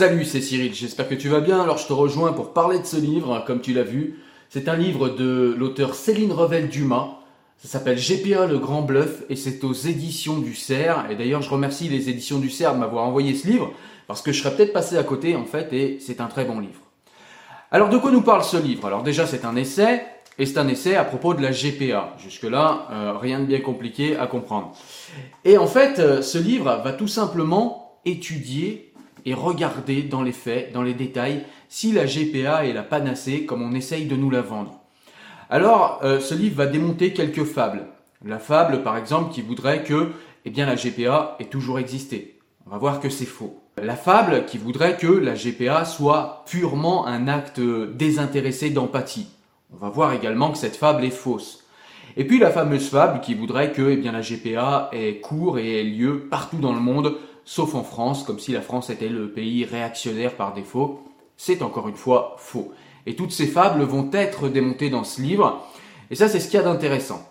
[0.00, 1.60] Salut, c'est Cyril, j'espère que tu vas bien.
[1.60, 4.18] Alors je te rejoins pour parler de ce livre, comme tu l'as vu.
[4.48, 7.18] C'est un livre de l'auteur Céline Revel-Dumas.
[7.58, 11.04] Ça s'appelle GPA le grand bluff et c'est aux éditions du Cerf.
[11.10, 13.74] Et d'ailleurs, je remercie les éditions du Cerf de m'avoir envoyé ce livre
[14.06, 16.60] parce que je serais peut-être passé à côté en fait et c'est un très bon
[16.60, 16.80] livre.
[17.70, 18.86] Alors de quoi nous parle ce livre?
[18.86, 20.02] Alors déjà, c'est un essai
[20.38, 22.14] et c'est un essai à propos de la GPA.
[22.16, 24.72] Jusque-là, euh, rien de bien compliqué à comprendre.
[25.44, 28.89] Et en fait, euh, ce livre va tout simplement étudier
[29.24, 33.62] et regarder dans les faits, dans les détails, si la GPA est la panacée comme
[33.62, 34.80] on essaye de nous la vendre.
[35.48, 37.86] Alors, euh, ce livre va démonter quelques fables.
[38.24, 40.12] La fable, par exemple, qui voudrait que
[40.44, 42.38] eh bien, la GPA ait toujours existé.
[42.66, 43.60] On va voir que c'est faux.
[43.82, 49.28] La fable qui voudrait que la GPA soit purement un acte désintéressé d'empathie.
[49.72, 51.64] On va voir également que cette fable est fausse.
[52.16, 55.80] Et puis la fameuse fable qui voudrait que eh bien, la GPA ait cours et
[55.80, 59.30] ait lieu partout dans le monde sauf en France, comme si la France était le
[59.30, 61.02] pays réactionnaire par défaut.
[61.36, 62.72] C'est encore une fois faux.
[63.06, 65.64] Et toutes ces fables vont être démontées dans ce livre.
[66.10, 67.26] Et ça, c'est ce qu'il y a d'intéressant.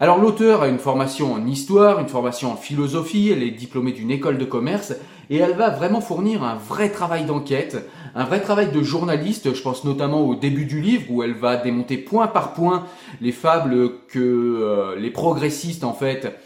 [0.00, 4.10] Alors l'auteur a une formation en histoire, une formation en philosophie, elle est diplômée d'une
[4.10, 4.92] école de commerce
[5.30, 9.62] et elle va vraiment fournir un vrai travail d'enquête, un vrai travail de journaliste, je
[9.62, 12.86] pense notamment au début du livre où elle va démonter point par point
[13.20, 16.36] les fables que euh, les progressistes en fait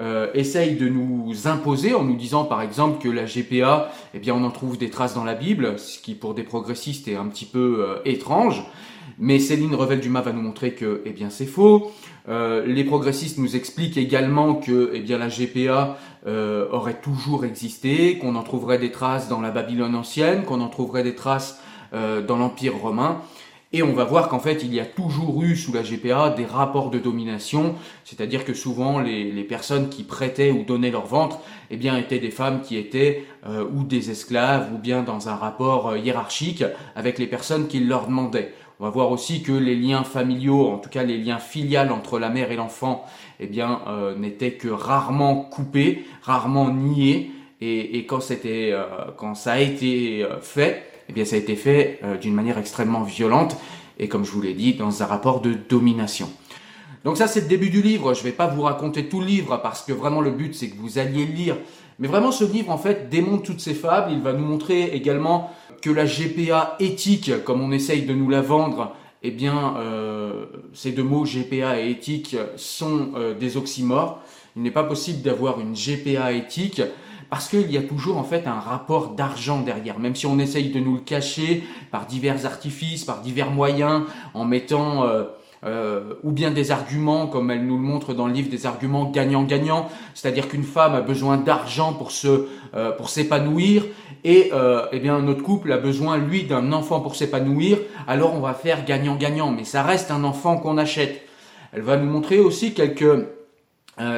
[0.00, 4.32] euh, essaye de nous imposer en nous disant par exemple que la GPA, eh bien
[4.32, 7.26] on en trouve des traces dans la Bible, ce qui pour des progressistes est un
[7.26, 8.64] petit peu euh, étrange.
[9.18, 11.90] Mais Céline Revel-Dumas va nous montrer que eh bien c'est faux.
[12.28, 15.96] Euh, les progressistes nous expliquent également que eh bien la GPA
[16.70, 21.02] aurait toujours existé, qu'on en trouverait des traces dans la Babylone ancienne, qu'on en trouverait
[21.02, 21.58] des traces
[21.92, 23.22] dans l'Empire romain.
[23.74, 26.46] Et on va voir qu'en fait, il y a toujours eu sous la GPA des
[26.46, 31.40] rapports de domination, c'est-à-dire que souvent les, les, personnes qui prêtaient ou donnaient leur ventre,
[31.70, 35.34] eh bien, étaient des femmes qui étaient euh, ou des esclaves ou bien dans un
[35.34, 36.64] rapport euh, hiérarchique
[36.96, 38.54] avec les personnes qui leur demandaient.
[38.80, 42.18] On va voir aussi que les liens familiaux, en tout cas les liens filiales entre
[42.18, 43.04] la mère et l'enfant,
[43.38, 47.32] eh bien, euh, n'étaient que rarement coupés, rarement niés.
[47.60, 48.84] Et, et quand c'était, euh,
[49.18, 53.02] quand ça a été fait, eh bien ça a été fait euh, d'une manière extrêmement
[53.02, 53.56] violente
[53.98, 56.30] et comme je vous l'ai dit, dans un rapport de domination.
[57.04, 59.26] Donc ça c'est le début du livre, je ne vais pas vous raconter tout le
[59.26, 61.56] livre parce que vraiment le but c'est que vous alliez le lire.
[61.98, 65.50] Mais vraiment ce livre en fait démonte toutes ces fables, il va nous montrer également
[65.82, 70.92] que la GPA éthique, comme on essaye de nous la vendre, eh bien euh, ces
[70.92, 74.20] deux mots GPA et éthique sont euh, des oxymores.
[74.56, 76.82] Il n'est pas possible d'avoir une GPA éthique
[77.30, 80.70] parce qu'il y a toujours en fait un rapport d'argent derrière, même si on essaye
[80.70, 85.24] de nous le cacher par divers artifices, par divers moyens, en mettant euh,
[85.64, 89.10] euh, ou bien des arguments, comme elle nous le montre dans le livre, des arguments
[89.10, 92.46] gagnant-gagnant, c'est-à-dire qu'une femme a besoin d'argent pour se
[92.76, 93.84] euh, pour s'épanouir
[94.22, 98.40] et euh, eh bien notre couple a besoin lui d'un enfant pour s'épanouir, alors on
[98.40, 101.22] va faire gagnant-gagnant, mais ça reste un enfant qu'on achète.
[101.72, 103.26] Elle va nous montrer aussi quelques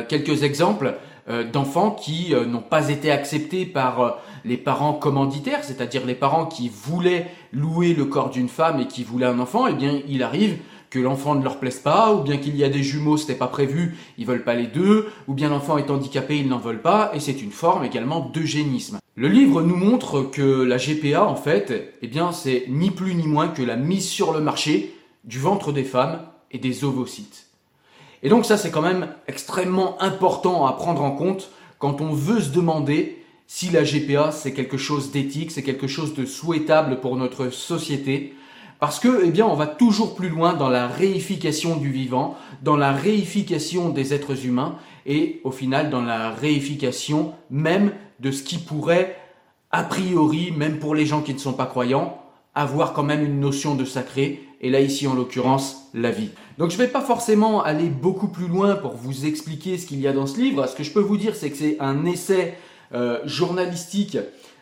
[0.09, 0.95] quelques exemples
[1.29, 4.11] d'enfants qui euh, n'ont pas été acceptés par euh,
[4.45, 9.05] les parents commanditaires, c'est-à-dire les parents qui voulaient louer le corps d'une femme et qui
[9.05, 10.59] voulaient un enfant, eh bien il arrive
[10.91, 13.47] que l'enfant ne leur plaise pas, ou bien qu'il y a des jumeaux, c'était pas
[13.47, 17.13] prévu, ils veulent pas les deux, ou bien l'enfant est handicapé, ils n'en veulent pas,
[17.15, 18.99] et c'est une forme également d'eugénisme.
[19.15, 23.27] Le livre nous montre que la GPA, en fait, eh bien, c'est ni plus ni
[23.27, 24.95] moins que la mise sur le marché
[25.25, 27.50] du ventre des femmes et des ovocytes.
[28.23, 32.41] Et donc ça, c'est quand même extrêmement important à prendre en compte quand on veut
[32.41, 37.17] se demander si la GPA, c'est quelque chose d'éthique, c'est quelque chose de souhaitable pour
[37.17, 38.35] notre société.
[38.79, 42.77] Parce que, eh bien, on va toujours plus loin dans la réification du vivant, dans
[42.77, 44.77] la réification des êtres humains
[45.07, 49.17] et au final dans la réification même de ce qui pourrait,
[49.71, 52.23] a priori, même pour les gens qui ne sont pas croyants,
[52.55, 56.31] avoir quand même une notion de sacré, et là ici en l'occurrence la vie.
[56.59, 60.01] Donc je ne vais pas forcément aller beaucoup plus loin pour vous expliquer ce qu'il
[60.01, 60.67] y a dans ce livre.
[60.67, 62.55] Ce que je peux vous dire, c'est que c'est un essai
[62.93, 64.19] euh, journalistique,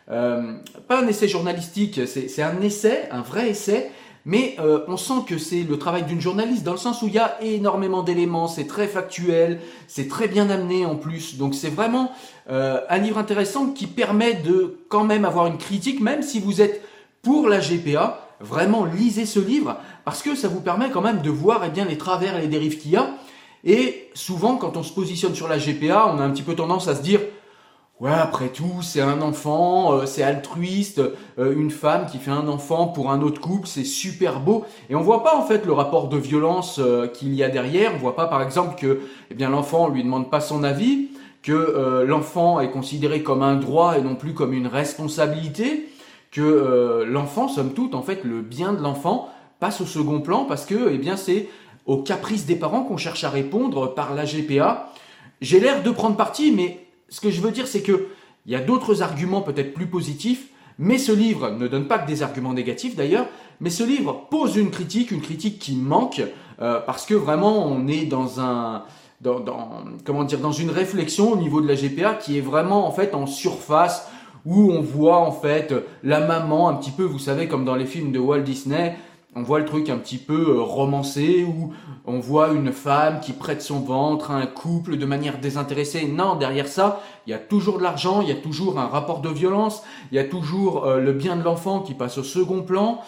[0.09, 0.53] euh,
[0.87, 3.91] pas un essai journalistique, c'est un essai, un vrai essai,
[4.25, 7.13] mais euh, on sent que c'est le travail d'une journaliste dans le sens où il
[7.13, 11.37] y a énormément d'éléments, c'est très factuel, c'est très bien amené en plus.
[11.37, 12.11] Donc c'est vraiment
[12.49, 16.61] euh, un livre intéressant qui permet de quand même avoir une critique, même si vous
[16.61, 16.81] êtes
[17.21, 21.29] pour la GPA, vraiment lisez ce livre parce que ça vous permet quand même de
[21.29, 23.09] voir eh bien, les travers et les dérives qu'il y a.
[23.63, 26.87] Et souvent, quand on se positionne sur la GPA, on a un petit peu tendance
[26.87, 27.19] à se dire
[27.99, 31.01] Ouais, après tout, c'est un enfant, euh, c'est altruiste,
[31.37, 34.63] euh, une femme qui fait un enfant pour un autre couple, c'est super beau.
[34.89, 37.91] Et on voit pas en fait le rapport de violence euh, qu'il y a derrière.
[37.93, 41.09] On voit pas par exemple que eh bien l'enfant lui demande pas son avis,
[41.43, 45.87] que l'enfant est considéré comme un droit et non plus comme une responsabilité
[46.31, 49.29] que euh, l'enfant, somme toute, en fait, le bien de l'enfant
[49.59, 51.49] passe au second plan parce que, eh bien, c'est
[51.85, 54.91] aux caprices des parents qu'on cherche à répondre par la GPA.
[55.41, 58.07] J'ai l'air de prendre parti, mais ce que je veux dire, c'est que
[58.45, 62.07] il y a d'autres arguments peut-être plus positifs, mais ce livre ne donne pas que
[62.07, 63.27] des arguments négatifs d'ailleurs,
[63.59, 66.21] mais ce livre pose une critique, une critique qui manque,
[66.61, 68.83] euh, parce que vraiment on est dans un,
[69.21, 72.91] dans, comment dire, dans une réflexion au niveau de la GPA qui est vraiment en
[72.91, 74.09] fait en surface,
[74.45, 77.85] où on voit en fait la maman un petit peu, vous savez, comme dans les
[77.85, 78.95] films de Walt Disney,
[79.35, 81.71] on voit le truc un petit peu euh, romancé où
[82.05, 86.07] on voit une femme qui prête son ventre à un couple de manière désintéressée.
[86.07, 89.21] Non, derrière ça, il y a toujours de l'argent, il y a toujours un rapport
[89.21, 92.63] de violence, il y a toujours euh, le bien de l'enfant qui passe au second
[92.63, 93.01] plan,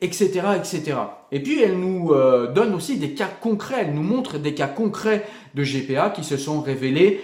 [0.00, 0.96] etc., etc.
[1.30, 4.66] Et puis elle nous euh, donne aussi des cas concrets, elle nous montre des cas
[4.66, 7.22] concrets de GPA qui se sont révélés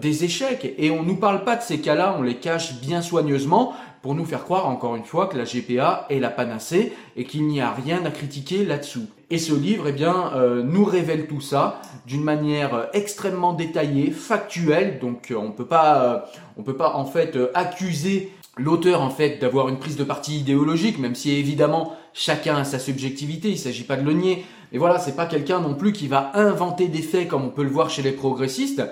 [0.00, 0.74] des échecs.
[0.78, 3.74] Et on ne nous parle pas de ces cas-là, on les cache bien soigneusement
[4.04, 7.46] pour nous faire croire encore une fois que la GPA est la panacée et qu'il
[7.46, 9.06] n'y a rien à critiquer là-dessous.
[9.30, 14.10] Et ce livre, eh bien, euh, nous révèle tout ça d'une manière euh, extrêmement détaillée,
[14.10, 14.98] factuelle.
[14.98, 16.26] Donc, euh, on peut pas,
[16.58, 20.98] on peut pas en fait accuser l'auteur en fait d'avoir une prise de parti idéologique,
[20.98, 23.48] même si évidemment chacun a sa subjectivité.
[23.48, 24.44] Il s'agit pas de le nier.
[24.70, 27.64] Mais voilà, c'est pas quelqu'un non plus qui va inventer des faits comme on peut
[27.64, 28.82] le voir chez les progressistes.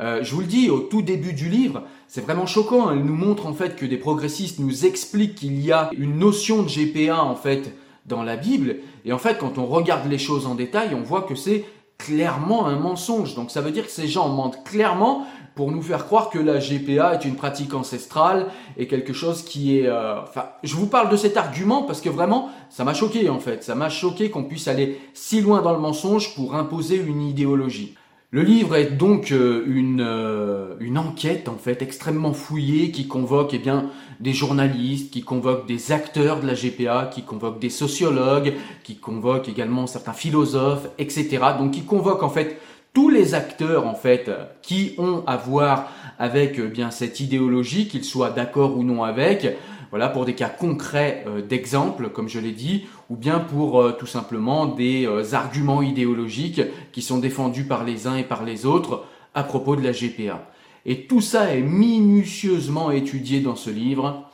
[0.00, 2.88] Euh, je vous le dis, au tout début du livre, c'est vraiment choquant.
[2.88, 2.94] Hein.
[2.94, 6.62] Elle nous montre en fait que des progressistes nous expliquent qu'il y a une notion
[6.62, 7.74] de GPA en fait
[8.06, 8.76] dans la Bible.
[9.04, 11.64] Et en fait, quand on regarde les choses en détail, on voit que c'est
[11.98, 13.34] clairement un mensonge.
[13.34, 16.58] Donc ça veut dire que ces gens mentent clairement pour nous faire croire que la
[16.58, 18.46] GPA est une pratique ancestrale
[18.78, 19.86] et quelque chose qui est...
[19.86, 23.38] Euh, enfin, je vous parle de cet argument parce que vraiment, ça m'a choqué en
[23.38, 23.62] fait.
[23.62, 27.94] Ça m'a choqué qu'on puisse aller si loin dans le mensonge pour imposer une idéologie.
[28.32, 33.54] Le livre est donc euh, une, euh, une enquête en fait extrêmement fouillée qui convoque
[33.54, 33.90] eh bien
[34.20, 38.52] des journalistes, qui convoque des acteurs de la GPA, qui convoque des sociologues,
[38.84, 41.40] qui convoque également certains philosophes, etc.
[41.58, 42.60] Donc qui convoque en fait
[42.92, 44.30] tous les acteurs en fait
[44.62, 45.90] qui ont à voir
[46.20, 49.56] avec euh, bien cette idéologie, qu'ils soient d'accord ou non avec,
[49.90, 53.92] voilà, pour des cas concrets euh, d'exemple, comme je l'ai dit, ou bien pour euh,
[53.92, 58.66] tout simplement des euh, arguments idéologiques qui sont défendus par les uns et par les
[58.66, 59.04] autres
[59.34, 60.46] à propos de la GPA.
[60.86, 64.24] Et tout ça est minutieusement étudié dans ce livre,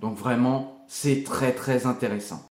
[0.00, 2.44] donc vraiment, c'est très très intéressant.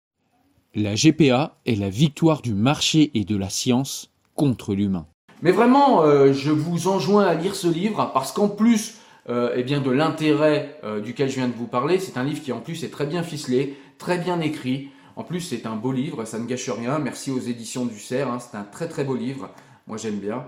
[0.73, 5.05] La GPA est la victoire du marché et de la science contre l'humain.
[5.43, 8.95] Mais vraiment, je vous enjoins à lire ce livre parce qu'en plus
[9.29, 11.99] euh, eh bien de l'intérêt euh, duquel je viens de vous parler.
[11.99, 14.89] C'est un livre qui en plus est très bien ficelé, très bien écrit.
[15.15, 16.99] En plus, c'est un beau livre, ça ne gâche rien.
[16.99, 18.39] Merci aux éditions du Cerf, hein.
[18.39, 19.49] c'est un très très beau livre.
[19.87, 20.45] Moi, j'aime bien.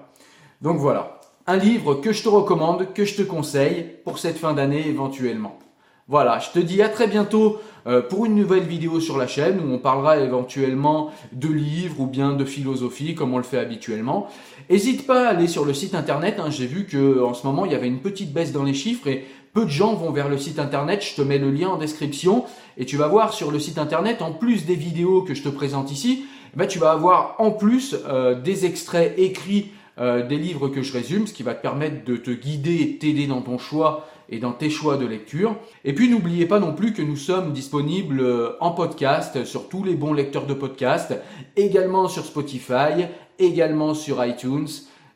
[0.61, 4.53] Donc voilà, un livre que je te recommande, que je te conseille pour cette fin
[4.53, 5.59] d'année éventuellement.
[6.07, 9.59] Voilà, je te dis à très bientôt euh, pour une nouvelle vidéo sur la chaîne
[9.59, 14.27] où on parlera éventuellement de livres ou bien de philosophie comme on le fait habituellement.
[14.69, 16.51] N'hésite pas à aller sur le site internet, hein.
[16.51, 19.25] j'ai vu qu'en ce moment il y avait une petite baisse dans les chiffres et
[19.53, 22.45] peu de gens vont vers le site internet, je te mets le lien en description
[22.77, 25.49] et tu vas voir sur le site internet, en plus des vidéos que je te
[25.49, 30.37] présente ici, eh ben, tu vas avoir en plus euh, des extraits écrits euh, des
[30.37, 33.41] livres que je résume, ce qui va te permettre de te guider et t'aider dans
[33.41, 35.55] ton choix et dans tes choix de lecture.
[35.83, 39.83] Et puis n'oubliez pas non plus que nous sommes disponibles euh, en podcast sur tous
[39.83, 41.13] les bons lecteurs de podcast,
[41.55, 43.05] également sur Spotify,
[43.39, 44.67] également sur iTunes.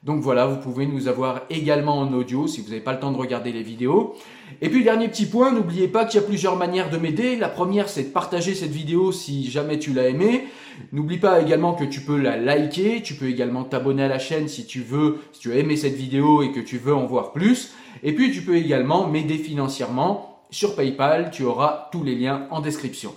[0.04, 3.12] Donc voilà, vous pouvez nous avoir également en audio si vous n'avez pas le temps
[3.12, 4.16] de regarder les vidéos.
[4.62, 7.36] Et puis dernier petit point, n'oubliez pas qu'il y a plusieurs manières de m'aider.
[7.36, 10.46] La première, c'est de partager cette vidéo si jamais tu l'as aimée.
[10.94, 14.48] N'oublie pas également que tu peux la liker, tu peux également t'abonner à la chaîne
[14.48, 17.34] si tu veux, si tu as aimé cette vidéo et que tu veux en voir
[17.34, 17.74] plus.
[18.04, 22.62] Et puis tu peux également m'aider financièrement sur PayPal, tu auras tous les liens en
[22.62, 23.14] description.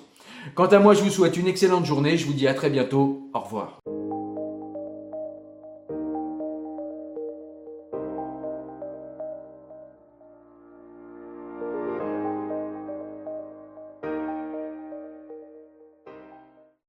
[0.54, 3.30] Quant à moi, je vous souhaite une excellente journée, je vous dis à très bientôt,
[3.32, 3.78] au revoir.